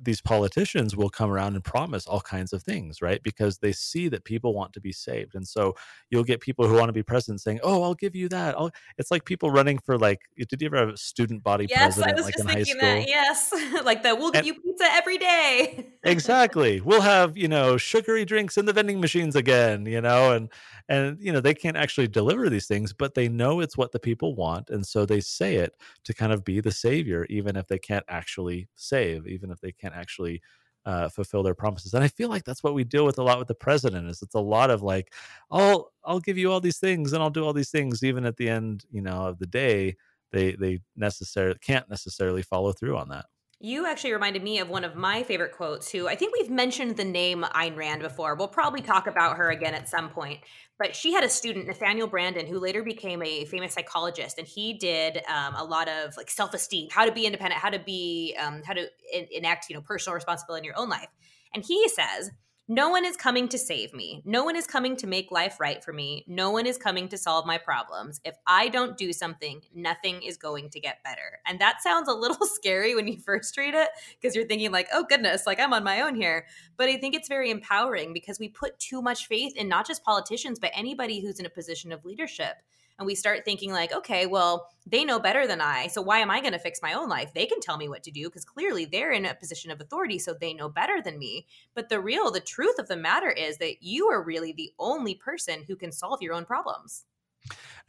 these 0.02 0.21
politicians 0.21 0.97
will 0.97 1.11
come 1.11 1.30
around 1.30 1.54
and 1.54 1.64
promise 1.64 2.07
all 2.07 2.21
kinds 2.21 2.52
of 2.52 2.62
things, 2.62 3.02
right? 3.02 3.23
Because 3.23 3.59
they 3.59 3.73
see 3.73 4.09
that 4.09 4.25
people 4.25 4.54
want 4.54 4.73
to 4.73 4.80
be 4.80 4.92
saved. 4.92 5.35
And 5.35 5.47
so 5.47 5.75
you'll 6.11 6.25
get 6.25 6.40
people 6.40 6.66
who 6.66 6.75
want 6.75 6.88
to 6.88 6.92
be 6.92 7.02
president 7.02 7.40
saying, 7.40 7.61
Oh, 7.62 7.83
I'll 7.83 7.95
give 7.95 8.16
you 8.16 8.28
that. 8.30 8.57
I'll... 8.57 8.71
It's 8.99 9.11
like 9.11 9.25
people 9.25 9.50
running 9.50 9.78
for 9.78 9.99
like, 9.99 10.21
did 10.37 10.61
you 10.61 10.66
ever 10.66 10.76
have 10.76 10.88
a 10.90 10.97
student 10.97 11.42
body 11.42 11.66
yes, 11.69 11.97
president? 11.97 12.12
I 12.12 12.14
was 12.14 12.25
like 12.25 12.35
just 12.35 12.49
thinking 12.49 12.78
that. 12.78 13.09
Yes. 13.09 13.52
like 13.85 14.02
the, 14.02 14.14
we'll 14.14 14.30
give 14.30 14.40
and, 14.40 14.47
you 14.47 14.54
pizza 14.54 14.85
every 14.92 15.19
day. 15.19 15.92
exactly. 16.04 16.80
We'll 16.80 17.02
have, 17.02 17.37
you 17.37 17.49
know, 17.49 17.76
sugary 17.76 18.25
drinks 18.25 18.57
in 18.57 18.66
the 18.66 18.73
vending 18.73 19.00
machines 19.00 19.37
again, 19.37 19.87
you 19.87 20.00
know, 20.00 20.33
and, 20.33 20.49
and, 20.88 21.19
you 21.21 21.33
know, 21.33 21.40
they 21.40 21.54
can't 21.54 21.76
actually 21.76 22.09
deliver 22.09 22.49
these 22.49 22.66
things, 22.66 22.92
but 22.92 23.14
they 23.14 23.28
know 23.28 23.61
it's 23.61 23.76
what 23.76 23.92
the 23.92 24.00
people 24.00 24.35
want. 24.35 24.71
And 24.71 24.87
so 24.87 25.07
they 25.07 25.21
say 25.21 25.57
it 25.57 25.75
to 26.04 26.14
kind 26.14 26.33
of 26.33 26.45
be 26.45 26.61
the 26.61 26.73
savior, 26.73 27.26
even 27.28 27.57
if 27.57 27.66
they 27.66 27.78
can't 27.78 28.04
actually 28.09 28.69
save, 28.76 29.26
even 29.26 29.50
if 29.50 29.61
they 29.61 29.73
can't 29.73 29.90
actually 29.95 30.43
uh, 30.87 31.09
fulfill 31.09 31.43
their 31.43 31.55
promises. 31.55 31.95
And 31.95 32.03
I 32.03 32.09
feel 32.09 32.29
like 32.29 32.45
that's 32.45 32.63
what 32.63 32.75
we 32.75 32.85
deal 32.85 33.05
with 33.05 33.19
a 33.19 33.23
lot 33.23 33.39
with 33.39 33.49
the 33.49 33.55
president. 33.55 34.09
Is 34.09 34.23
it's 34.23 34.35
a 34.35 34.41
lot 34.41 34.71
of 34.71 34.83
like, 34.83 35.13
I'll 35.51 35.93
I'll 36.05 36.21
give 36.21 36.39
you 36.39 36.51
all 36.51 36.61
these 36.61 36.79
things 36.79 37.13
and 37.13 37.23
I'll 37.23 37.31
do 37.31 37.45
all 37.45 37.53
these 37.53 37.71
things. 37.71 38.03
Even 38.03 38.25
at 38.25 38.37
the 38.37 38.49
end, 38.49 38.85
you 38.91 39.03
know, 39.03 39.27
of 39.27 39.39
the 39.39 39.47
day, 39.47 39.97
they 40.33 40.53
they 40.53 40.81
necessarily 40.97 41.59
can't 41.61 41.89
necessarily 41.91 42.43
follow 42.43 42.73
through 42.73 42.97
on 42.97 43.09
that. 43.11 43.27
You 43.62 43.87
actually 43.87 44.14
reminded 44.14 44.43
me 44.43 44.59
of 44.59 44.71
one 44.71 44.85
of 44.85 44.97
my 44.97 45.23
favorite 45.23 45.52
quotes, 45.52 45.90
who 45.90 46.09
I 46.09 46.17
think 46.17 46.33
we've 46.35 46.49
mentioned 46.49 46.97
the 46.97 47.05
name 47.05 47.45
Ayn 47.55 47.76
Rand 47.76 48.00
before. 48.00 48.35
We'll 48.35 48.49
probably 48.49 48.81
talk 48.81 49.07
about 49.07 49.37
her 49.37 49.50
again 49.50 49.75
at 49.75 49.87
some 49.87 50.09
point. 50.09 50.40
But 50.79 50.97
she 50.97 51.12
had 51.12 51.25
a 51.25 51.29
student, 51.29 51.67
Nathaniel 51.67 52.09
Branden, 52.09 52.49
who 52.49 52.59
later 52.59 52.83
became 52.83 53.23
a 53.23 53.45
famous 53.45 53.75
psychologist, 53.75 54.38
and 54.38 54.49
he 54.49 54.73
did 54.73 55.19
um, 55.29 55.55
a 55.57 55.62
lot 55.62 55.90
of 55.90 56.17
like 56.17 56.31
self-esteem, 56.31 56.88
how 56.90 57.05
to 57.05 57.12
be 57.12 57.26
independent, 57.26 57.61
how 57.61 57.69
to 57.69 57.79
be, 57.79 58.35
um, 58.43 58.62
how 58.64 58.73
to 58.73 58.87
enact, 59.31 59.69
you 59.69 59.76
know, 59.76 59.83
personal 59.83 60.14
responsibility 60.14 60.61
in 60.61 60.64
your 60.64 60.79
own 60.79 60.88
life. 60.88 61.09
And 61.55 61.62
he 61.62 61.87
says, 61.90 62.31
no 62.71 62.89
one 62.89 63.05
is 63.05 63.17
coming 63.17 63.49
to 63.49 63.59
save 63.59 63.93
me. 63.93 64.23
No 64.25 64.45
one 64.45 64.55
is 64.55 64.65
coming 64.65 64.95
to 64.99 65.09
make 65.09 65.33
life 65.33 65.59
right 65.59 65.83
for 65.83 65.93
me. 65.93 66.25
No 66.29 66.53
one 66.53 66.67
is 66.67 66.79
coming 66.79 67.09
to 67.09 67.19
solve 67.19 67.45
my 67.45 67.59
problems. 67.59 68.21
If 68.25 68.37
I 68.47 68.69
don't 68.69 68.97
do 68.97 69.12
something, 69.12 69.62
nothing 69.75 70.23
is 70.23 70.37
going 70.37 70.71
to 70.71 70.79
get 70.79 71.03
better. 71.03 71.41
And 71.49 71.59
that 71.59 71.83
sounds 71.83 72.09
a 72.09 72.15
little 72.15 72.47
scary 72.47 72.95
when 72.95 73.09
you 73.09 73.19
first 73.19 73.57
read 73.57 73.75
it 73.75 73.89
because 74.15 74.37
you're 74.37 74.47
thinking, 74.47 74.71
like, 74.71 74.87
oh 74.93 75.05
goodness, 75.09 75.49
like 75.49 75.59
I'm 75.59 75.73
on 75.73 75.83
my 75.83 76.03
own 76.03 76.15
here. 76.15 76.47
But 76.77 76.89
I 76.89 76.97
think 76.97 77.17
it's 77.17 77.27
very 77.27 77.50
empowering 77.50 78.12
because 78.12 78.39
we 78.39 78.49
put 78.49 78.79
too 78.79 79.03
much 79.03 79.27
faith 79.27 79.57
in 79.57 79.69
not 79.69 79.85
just 79.85 80.05
politicians, 80.05 80.61
but 80.61 80.71
anybody 80.73 81.21
who's 81.21 81.41
in 81.41 81.47
a 81.47 81.50
position 81.50 81.91
of 81.91 82.05
leadership 82.05 82.55
and 83.00 83.07
we 83.07 83.16
start 83.16 83.45
thinking 83.45 83.73
like 83.73 83.92
okay 83.92 84.26
well 84.26 84.69
they 84.87 85.04
know 85.04 85.19
better 85.19 85.47
than 85.47 85.61
i 85.61 85.88
so 85.88 86.00
why 86.00 86.19
am 86.19 86.30
i 86.30 86.40
going 86.40 86.52
to 86.52 86.59
fix 86.59 86.80
my 86.83 86.92
own 86.92 87.09
life? 87.09 87.33
They 87.35 87.47
can 87.47 87.61
tell 87.61 87.76
me 87.76 87.88
what 87.88 88.02
to 88.04 88.11
do 88.11 88.28
because 88.28 88.45
clearly 88.45 88.85
they're 88.85 89.12
in 89.12 89.26
a 89.26 89.35
position 89.35 89.71
of 89.71 89.80
authority 89.80 90.19
so 90.19 90.35
they 90.35 90.54
know 90.54 90.69
better 90.69 91.00
than 91.02 91.19
me. 91.19 91.47
But 91.75 91.88
the 91.88 92.00
real 92.00 92.30
the 92.30 92.40
truth 92.40 92.78
of 92.78 92.88
the 92.88 92.97
matter 92.97 93.30
is 93.30 93.59
that 93.59 93.83
you 93.83 94.09
are 94.09 94.23
really 94.23 94.52
the 94.52 94.73
only 94.78 95.14
person 95.14 95.64
who 95.66 95.76
can 95.76 95.92
solve 95.92 96.23
your 96.23 96.35
own 96.35 96.45
problems 96.45 97.04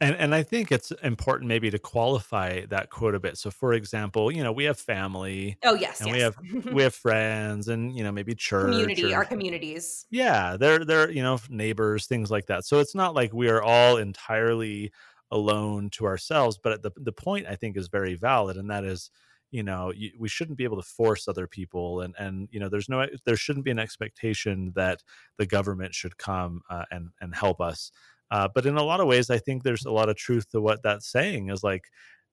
and 0.00 0.16
and 0.16 0.34
I 0.34 0.42
think 0.42 0.72
it's 0.72 0.90
important 1.02 1.48
maybe 1.48 1.70
to 1.70 1.78
qualify 1.78 2.66
that 2.66 2.90
quote 2.90 3.14
a 3.14 3.20
bit. 3.20 3.38
So 3.38 3.50
for 3.50 3.72
example, 3.72 4.32
you 4.32 4.42
know, 4.42 4.52
we 4.52 4.64
have 4.64 4.78
family. 4.78 5.58
Oh 5.64 5.74
yes, 5.74 6.00
and 6.00 6.10
yes. 6.10 6.16
we 6.16 6.20
have 6.20 6.74
we 6.74 6.82
have 6.84 6.94
friends 6.94 7.68
and 7.68 7.96
you 7.96 8.02
know, 8.02 8.12
maybe 8.12 8.34
church. 8.34 8.72
Community, 8.72 9.12
or, 9.12 9.16
our 9.16 9.24
communities. 9.24 10.06
Yeah, 10.10 10.56
they're 10.56 10.84
they're, 10.84 11.10
you 11.10 11.22
know, 11.22 11.38
neighbors, 11.48 12.06
things 12.06 12.30
like 12.30 12.46
that. 12.46 12.64
So 12.64 12.80
it's 12.80 12.94
not 12.94 13.14
like 13.14 13.32
we 13.32 13.48
are 13.48 13.62
all 13.62 13.98
entirely 13.98 14.92
alone 15.30 15.88
to 15.90 16.06
ourselves, 16.06 16.58
but 16.62 16.82
the 16.82 16.90
the 16.96 17.12
point 17.12 17.46
I 17.46 17.54
think 17.54 17.76
is 17.76 17.88
very 17.88 18.14
valid 18.14 18.56
and 18.56 18.70
that 18.70 18.84
is 18.84 19.10
you 19.52 19.62
know 19.62 19.92
you, 19.94 20.10
we 20.18 20.28
shouldn't 20.28 20.58
be 20.58 20.64
able 20.64 20.78
to 20.80 20.88
force 20.88 21.28
other 21.28 21.46
people 21.46 22.00
and 22.00 22.14
and 22.18 22.48
you 22.50 22.58
know 22.58 22.68
there's 22.68 22.88
no 22.88 23.06
there 23.24 23.36
shouldn't 23.36 23.64
be 23.64 23.70
an 23.70 23.78
expectation 23.78 24.72
that 24.74 25.02
the 25.36 25.46
government 25.46 25.94
should 25.94 26.16
come 26.16 26.62
uh, 26.70 26.84
and 26.90 27.10
and 27.20 27.34
help 27.34 27.60
us 27.60 27.92
uh, 28.32 28.48
but 28.54 28.64
in 28.64 28.78
a 28.78 28.82
lot 28.82 29.00
of 29.00 29.06
ways, 29.06 29.28
I 29.28 29.36
think 29.36 29.62
there's 29.62 29.84
a 29.84 29.90
lot 29.92 30.08
of 30.08 30.16
truth 30.16 30.48
to 30.52 30.60
what 30.62 30.82
that's 30.82 31.06
saying. 31.12 31.50
Is 31.50 31.62
like, 31.62 31.84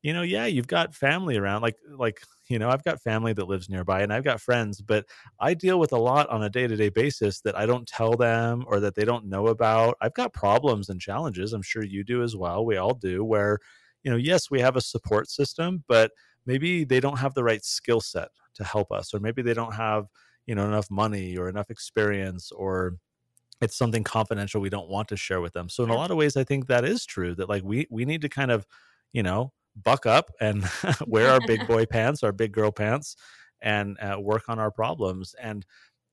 you 0.01 0.13
know, 0.13 0.21
yeah, 0.21 0.45
you've 0.45 0.65
got 0.67 0.95
family 0.95 1.35
around, 1.35 1.61
like 1.61 1.75
like 1.97 2.21
you 2.47 2.57
know, 2.57 2.69
I've 2.69 2.85
got 2.85 3.01
family 3.01 3.33
that 3.33 3.49
lives 3.49 3.69
nearby, 3.69 4.01
and 4.01 4.13
I've 4.13 4.23
got 4.23 4.39
friends, 4.39 4.81
but 4.81 5.05
I 5.41 5.53
deal 5.53 5.77
with 5.77 5.91
a 5.91 5.97
lot 5.97 6.29
on 6.29 6.41
a 6.43 6.49
day 6.49 6.67
to 6.67 6.75
day 6.77 6.87
basis 6.87 7.41
that 7.41 7.57
I 7.57 7.65
don't 7.65 7.85
tell 7.85 8.13
them 8.13 8.63
or 8.67 8.79
that 8.79 8.95
they 8.95 9.03
don't 9.03 9.25
know 9.25 9.47
about. 9.47 9.97
I've 9.99 10.13
got 10.13 10.31
problems 10.31 10.87
and 10.87 11.01
challenges. 11.01 11.51
I'm 11.51 11.61
sure 11.61 11.83
you 11.83 12.05
do 12.05 12.23
as 12.23 12.33
well. 12.33 12.65
We 12.65 12.77
all 12.77 12.93
do. 12.93 13.25
Where 13.25 13.59
you 14.03 14.09
know, 14.11 14.17
yes, 14.17 14.49
we 14.49 14.61
have 14.61 14.77
a 14.77 14.81
support 14.81 15.29
system, 15.29 15.83
but 15.89 16.11
maybe 16.45 16.85
they 16.85 17.01
don't 17.01 17.19
have 17.19 17.33
the 17.33 17.43
right 17.43 17.63
skill 17.65 17.99
set 17.99 18.29
to 18.55 18.63
help 18.63 18.89
us, 18.93 19.13
or 19.13 19.19
maybe 19.19 19.41
they 19.41 19.53
don't 19.53 19.73
have 19.75 20.07
you 20.45 20.55
know 20.55 20.65
enough 20.65 20.89
money 20.89 21.37
or 21.37 21.49
enough 21.49 21.69
experience 21.69 22.53
or 22.53 22.95
it's 23.61 23.75
something 23.75 24.03
confidential 24.03 24.61
we 24.61 24.69
don't 24.69 24.89
want 24.89 25.07
to 25.07 25.17
share 25.17 25.41
with 25.41 25.53
them 25.53 25.69
so 25.69 25.83
in 25.83 25.89
a 25.89 25.95
lot 25.95 26.11
of 26.11 26.17
ways 26.17 26.37
i 26.37 26.43
think 26.43 26.67
that 26.67 26.85
is 26.85 27.05
true 27.05 27.35
that 27.35 27.49
like 27.49 27.63
we 27.63 27.87
we 27.89 28.05
need 28.05 28.21
to 28.21 28.29
kind 28.29 28.51
of 28.51 28.65
you 29.13 29.23
know 29.23 29.51
buck 29.83 30.05
up 30.05 30.31
and 30.39 30.67
wear 31.07 31.29
our 31.29 31.39
big 31.47 31.65
boy 31.67 31.85
pants 31.85 32.23
our 32.23 32.31
big 32.31 32.51
girl 32.51 32.71
pants 32.71 33.15
and 33.61 33.97
uh, 33.99 34.19
work 34.19 34.43
on 34.47 34.59
our 34.59 34.71
problems 34.71 35.35
and 35.41 35.65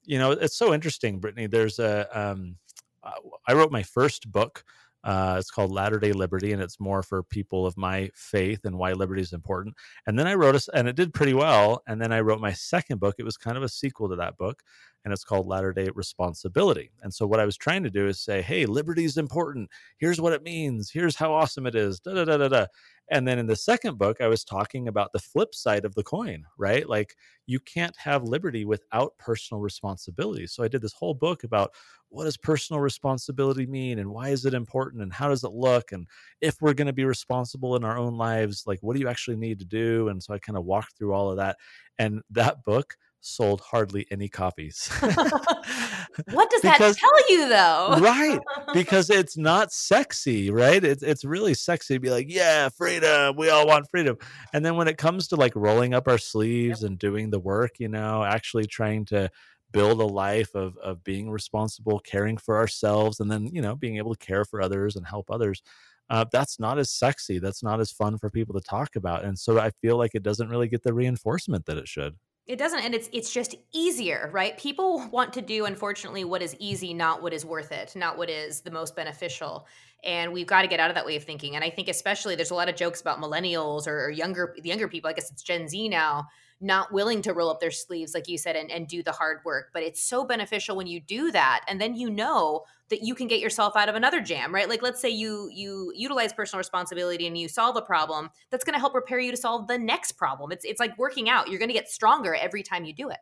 you 0.04 0.18
know 0.18 0.32
it's 0.32 0.56
so 0.56 0.74
interesting 0.74 1.18
brittany 1.18 1.46
there's 1.46 1.78
a 1.78 2.06
um, 2.18 2.56
uh, 3.02 3.12
i 3.46 3.52
wrote 3.52 3.72
my 3.72 3.82
first 3.82 4.30
book 4.30 4.64
uh, 5.06 5.36
it's 5.38 5.52
called 5.52 5.70
Latter 5.70 6.00
Day 6.00 6.12
Liberty, 6.12 6.52
and 6.52 6.60
it's 6.60 6.80
more 6.80 7.00
for 7.00 7.22
people 7.22 7.64
of 7.64 7.76
my 7.76 8.10
faith 8.12 8.64
and 8.64 8.76
why 8.76 8.92
liberty 8.92 9.22
is 9.22 9.32
important. 9.32 9.76
And 10.04 10.18
then 10.18 10.26
I 10.26 10.34
wrote 10.34 10.56
a, 10.56 10.76
and 10.76 10.88
it 10.88 10.96
did 10.96 11.14
pretty 11.14 11.32
well. 11.32 11.80
And 11.86 12.02
then 12.02 12.12
I 12.12 12.20
wrote 12.20 12.40
my 12.40 12.52
second 12.52 12.98
book. 12.98 13.14
It 13.16 13.22
was 13.22 13.36
kind 13.36 13.56
of 13.56 13.62
a 13.62 13.68
sequel 13.68 14.08
to 14.08 14.16
that 14.16 14.36
book, 14.36 14.64
and 15.06 15.12
it's 15.12 15.22
called 15.22 15.46
Latter 15.46 15.72
Day 15.72 15.88
Responsibility. 15.94 16.90
And 17.00 17.14
so 17.14 17.28
what 17.28 17.38
I 17.38 17.44
was 17.44 17.56
trying 17.56 17.84
to 17.84 17.90
do 17.90 18.08
is 18.08 18.18
say, 18.18 18.42
hey, 18.42 18.66
liberty 18.66 19.04
is 19.04 19.18
important. 19.18 19.70
Here's 19.98 20.20
what 20.20 20.32
it 20.32 20.42
means. 20.42 20.90
Here's 20.90 21.14
how 21.14 21.32
awesome 21.32 21.64
it 21.64 21.76
is. 21.76 22.00
Da 22.00 22.12
da 22.12 22.24
da 22.24 22.36
da 22.36 22.48
da. 22.48 22.66
And 23.12 23.26
then 23.26 23.38
in 23.38 23.46
the 23.46 23.54
second 23.54 23.98
book, 23.98 24.20
I 24.20 24.26
was 24.26 24.42
talking 24.42 24.88
about 24.88 25.12
the 25.12 25.20
flip 25.20 25.54
side 25.54 25.84
of 25.84 25.94
the 25.94 26.02
coin, 26.02 26.44
right? 26.58 26.88
Like 26.88 27.14
you 27.46 27.60
can't 27.60 27.94
have 27.96 28.24
liberty 28.24 28.64
without 28.64 29.16
personal 29.16 29.60
responsibility. 29.60 30.48
So 30.48 30.64
I 30.64 30.68
did 30.68 30.82
this 30.82 30.94
whole 30.94 31.14
book 31.14 31.44
about 31.44 31.70
what 32.08 32.24
does 32.24 32.36
personal 32.36 32.80
responsibility 32.80 33.64
mean 33.64 34.00
and 34.00 34.10
why 34.10 34.30
is 34.30 34.44
it 34.44 34.54
important 34.54 35.04
and 35.04 35.12
how 35.12 35.28
does 35.28 35.44
it 35.44 35.52
look 35.52 35.92
and 35.92 36.06
if 36.40 36.56
we're 36.60 36.72
going 36.74 36.86
to 36.86 36.92
be 36.92 37.04
responsible 37.04 37.74
in 37.74 37.84
our 37.84 37.98
own 37.98 38.16
lives 38.16 38.62
like 38.64 38.78
what 38.80 38.94
do 38.94 39.00
you 39.00 39.08
actually 39.08 39.36
need 39.36 39.58
to 39.58 39.64
do 39.64 40.08
and 40.08 40.22
so 40.22 40.32
i 40.32 40.38
kind 40.38 40.56
of 40.56 40.64
walked 40.64 40.96
through 40.96 41.12
all 41.12 41.30
of 41.30 41.36
that 41.36 41.56
and 41.98 42.22
that 42.30 42.62
book 42.62 42.96
sold 43.26 43.60
hardly 43.60 44.06
any 44.10 44.28
copies. 44.28 44.88
what 45.00 46.50
does 46.50 46.60
because, 46.62 46.96
that 46.96 46.96
tell 46.96 47.30
you 47.30 47.48
though? 47.48 47.98
right. 48.00 48.40
Because 48.74 49.10
it's 49.10 49.36
not 49.36 49.72
sexy, 49.72 50.50
right? 50.50 50.82
It's 50.84 51.02
it's 51.02 51.24
really 51.24 51.54
sexy 51.54 51.94
to 51.94 52.00
be 52.00 52.10
like, 52.10 52.26
yeah, 52.28 52.68
freedom. 52.68 53.36
We 53.36 53.48
all 53.48 53.66
want 53.66 53.88
freedom. 53.90 54.18
And 54.52 54.64
then 54.64 54.76
when 54.76 54.88
it 54.88 54.98
comes 54.98 55.28
to 55.28 55.36
like 55.36 55.54
rolling 55.54 55.94
up 55.94 56.08
our 56.08 56.18
sleeves 56.18 56.82
yep. 56.82 56.90
and 56.90 56.98
doing 56.98 57.30
the 57.30 57.38
work, 57.38 57.78
you 57.78 57.88
know, 57.88 58.22
actually 58.22 58.66
trying 58.66 59.04
to 59.06 59.30
build 59.72 60.00
a 60.00 60.06
life 60.06 60.54
of 60.54 60.76
of 60.78 61.02
being 61.04 61.30
responsible, 61.30 62.00
caring 62.00 62.36
for 62.36 62.56
ourselves, 62.56 63.20
and 63.20 63.30
then, 63.30 63.46
you 63.52 63.62
know, 63.62 63.76
being 63.76 63.96
able 63.96 64.14
to 64.14 64.26
care 64.26 64.44
for 64.44 64.60
others 64.60 64.96
and 64.96 65.06
help 65.06 65.30
others. 65.30 65.62
Uh, 66.08 66.24
that's 66.30 66.60
not 66.60 66.78
as 66.78 66.90
sexy. 66.90 67.38
That's 67.38 67.62
not 67.62 67.80
as 67.80 67.90
fun 67.90 68.18
for 68.18 68.30
people 68.30 68.54
to 68.54 68.60
talk 68.60 68.96
about. 68.96 69.24
And 69.24 69.38
so 69.38 69.58
I 69.58 69.70
feel 69.82 69.96
like 69.96 70.14
it 70.14 70.22
doesn't 70.22 70.48
really 70.48 70.68
get 70.68 70.82
the 70.82 70.94
reinforcement 70.94 71.66
that 71.66 71.78
it 71.78 71.88
should. 71.88 72.16
It 72.46 72.58
doesn't, 72.60 72.78
and 72.78 72.94
it's 72.94 73.08
it's 73.12 73.32
just 73.32 73.56
easier, 73.72 74.30
right? 74.32 74.56
People 74.56 75.08
want 75.10 75.32
to 75.32 75.42
do, 75.42 75.64
unfortunately, 75.64 76.24
what 76.24 76.42
is 76.42 76.54
easy, 76.60 76.94
not 76.94 77.20
what 77.20 77.32
is 77.32 77.44
worth 77.44 77.72
it, 77.72 77.96
not 77.96 78.16
what 78.16 78.30
is 78.30 78.60
the 78.60 78.70
most 78.70 78.94
beneficial. 78.94 79.66
And 80.04 80.32
we've 80.32 80.46
got 80.46 80.62
to 80.62 80.68
get 80.68 80.78
out 80.78 80.88
of 80.88 80.94
that 80.94 81.04
way 81.04 81.16
of 81.16 81.24
thinking. 81.24 81.56
And 81.56 81.64
I 81.64 81.70
think, 81.70 81.88
especially, 81.88 82.36
there's 82.36 82.52
a 82.52 82.54
lot 82.54 82.68
of 82.68 82.76
jokes 82.76 83.00
about 83.00 83.20
millennials 83.20 83.88
or, 83.88 84.04
or 84.04 84.10
younger 84.10 84.54
the 84.62 84.68
younger 84.68 84.86
people. 84.86 85.10
I 85.10 85.12
guess 85.12 85.30
it's 85.30 85.42
Gen 85.42 85.66
Z 85.66 85.88
now 85.88 86.28
not 86.60 86.92
willing 86.92 87.20
to 87.22 87.34
roll 87.34 87.50
up 87.50 87.60
their 87.60 87.70
sleeves, 87.70 88.14
like 88.14 88.28
you 88.28 88.38
said, 88.38 88.56
and, 88.56 88.70
and 88.70 88.86
do 88.88 89.02
the 89.02 89.12
hard 89.12 89.40
work. 89.44 89.70
But 89.74 89.82
it's 89.82 90.02
so 90.02 90.24
beneficial 90.24 90.76
when 90.76 90.86
you 90.86 91.00
do 91.00 91.30
that. 91.32 91.64
And 91.68 91.80
then 91.80 91.94
you 91.94 92.10
know 92.10 92.64
that 92.90 93.02
you 93.02 93.14
can 93.14 93.26
get 93.26 93.40
yourself 93.40 93.76
out 93.76 93.88
of 93.88 93.94
another 93.94 94.20
jam, 94.20 94.54
right? 94.54 94.68
Like 94.68 94.82
let's 94.82 95.00
say 95.00 95.08
you 95.08 95.50
you 95.52 95.92
utilize 95.94 96.32
personal 96.32 96.58
responsibility 96.58 97.26
and 97.26 97.36
you 97.36 97.48
solve 97.48 97.76
a 97.76 97.82
problem, 97.82 98.30
that's 98.50 98.64
gonna 98.64 98.78
help 98.78 98.92
prepare 98.92 99.18
you 99.18 99.30
to 99.30 99.36
solve 99.36 99.66
the 99.66 99.78
next 99.78 100.12
problem. 100.12 100.52
It's 100.52 100.64
it's 100.64 100.80
like 100.80 100.96
working 100.98 101.28
out. 101.28 101.48
You're 101.48 101.60
gonna 101.60 101.72
get 101.72 101.88
stronger 101.88 102.34
every 102.34 102.62
time 102.62 102.84
you 102.84 102.92
do 102.92 103.10
it. 103.10 103.18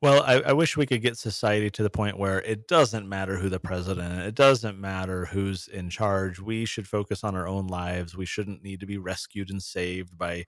Well, 0.00 0.22
I, 0.22 0.40
I, 0.40 0.52
wish 0.52 0.76
we 0.76 0.84
could 0.84 1.00
get 1.00 1.16
society 1.16 1.70
to 1.70 1.82
the 1.82 1.88
point 1.88 2.18
where 2.18 2.42
it 2.42 2.68
doesn't 2.68 3.08
matter 3.08 3.38
who 3.38 3.48
the 3.48 3.60
president, 3.60 4.20
it 4.20 4.34
doesn't 4.34 4.78
matter 4.78 5.24
who's 5.24 5.66
in 5.68 5.88
charge. 5.88 6.38
We 6.38 6.66
should 6.66 6.86
focus 6.86 7.24
on 7.24 7.34
our 7.34 7.48
own 7.48 7.68
lives. 7.68 8.14
We 8.14 8.26
shouldn't 8.26 8.62
need 8.62 8.80
to 8.80 8.86
be 8.86 8.98
rescued 8.98 9.48
and 9.48 9.62
saved 9.62 10.18
by 10.18 10.44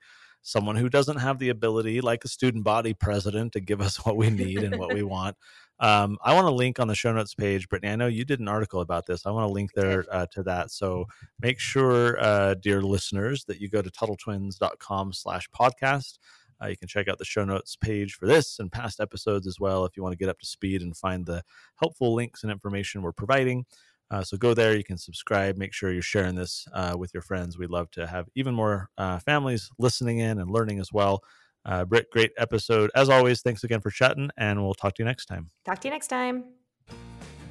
someone 0.47 0.77
who 0.77 0.87
doesn't 0.87 1.17
have 1.17 1.39
the 1.39 1.49
ability, 1.49 1.99
like 1.99 2.23
a 2.23 2.29
student 2.29 2.63
body 2.63 2.93
president, 2.93 3.51
to 3.51 3.59
give 3.59 3.81
us 3.87 4.05
what 4.05 4.15
we 4.15 4.29
need 4.29 4.59
and 4.59 4.77
what 4.77 4.93
we 4.93 5.03
want. 5.15 5.35
Um, 5.79 6.17
I 6.23 6.33
want 6.33 6.47
to 6.47 6.53
link 6.53 6.79
on 6.79 6.87
the 6.87 6.95
show 6.95 7.11
notes 7.11 7.35
page, 7.35 7.67
Brittany. 7.67 7.91
I 7.91 7.97
know 7.97 8.07
you 8.07 8.25
did 8.25 8.39
an 8.39 8.47
article 8.47 8.79
about 8.79 9.05
this. 9.05 9.25
I 9.25 9.31
want 9.31 9.47
to 9.47 9.53
link 9.53 9.73
there 9.73 10.05
uh, 10.09 10.25
to 10.31 10.43
that. 10.43 10.71
So 10.71 11.05
make 11.39 11.59
sure, 11.59 12.17
uh, 12.19 12.55
dear 12.55 12.81
listeners, 12.81 13.43
that 13.45 13.59
you 13.59 13.69
go 13.69 13.81
to 13.81 13.91
TuttleTwins.com 13.91 15.13
slash 15.13 15.49
podcast. 15.49 16.17
Uh, 16.63 16.67
you 16.67 16.77
can 16.77 16.87
check 16.87 17.07
out 17.07 17.19
the 17.19 17.25
show 17.25 17.45
notes 17.45 17.75
page 17.75 18.15
for 18.15 18.25
this 18.25 18.57
and 18.57 18.71
past 18.71 18.99
episodes 18.99 19.45
as 19.45 19.59
well 19.59 19.85
if 19.85 19.95
you 19.95 20.01
want 20.01 20.13
to 20.13 20.17
get 20.17 20.29
up 20.29 20.39
to 20.39 20.47
speed 20.47 20.81
and 20.81 20.97
find 20.97 21.25
the 21.25 21.43
helpful 21.75 22.15
links 22.15 22.41
and 22.41 22.51
information 22.51 23.03
we're 23.03 23.11
providing. 23.11 23.65
Uh, 24.09 24.23
so 24.23 24.37
go 24.37 24.53
there. 24.53 24.75
You 24.75 24.83
can 24.83 24.97
subscribe. 24.97 25.57
Make 25.57 25.73
sure 25.73 25.91
you're 25.91 26.01
sharing 26.01 26.35
this 26.35 26.65
uh, 26.73 26.95
with 26.97 27.13
your 27.13 27.21
friends. 27.21 27.57
We'd 27.57 27.69
love 27.69 27.91
to 27.91 28.07
have 28.07 28.27
even 28.35 28.53
more 28.53 28.89
uh, 28.97 29.19
families 29.19 29.69
listening 29.77 30.19
in 30.19 30.39
and 30.39 30.49
learning 30.49 30.79
as 30.79 30.93
well. 30.93 31.23
Uh, 31.65 31.83
Britt, 31.83 32.09
great 32.11 32.31
episode. 32.37 32.89
As 32.95 33.09
always, 33.09 33.41
thanks 33.41 33.63
again 33.65 33.81
for 33.81 33.91
chatting, 33.91 34.29
and 34.37 34.63
we'll 34.63 34.73
talk 34.73 34.95
to 34.95 35.03
you 35.03 35.05
next 35.05 35.25
time. 35.25 35.49
Talk 35.65 35.81
to 35.81 35.89
you 35.89 35.93
next 35.93 36.07
time. 36.07 36.45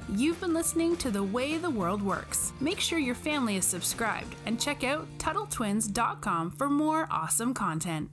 You've 0.09 0.39
been 0.39 0.53
listening 0.53 0.95
to 0.97 1.11
The 1.11 1.21
Way 1.21 1.57
the 1.57 1.69
World 1.69 2.01
Works. 2.01 2.53
Make 2.59 2.79
sure 2.79 2.97
your 2.97 3.13
family 3.13 3.57
is 3.57 3.65
subscribed 3.65 4.35
and 4.45 4.59
check 4.59 4.83
out 4.83 5.05
TuttleTwins.com 5.19 6.51
for 6.51 6.69
more 6.69 7.07
awesome 7.11 7.53
content. 7.53 8.09